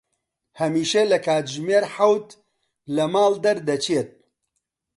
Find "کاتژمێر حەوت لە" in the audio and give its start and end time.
1.25-3.05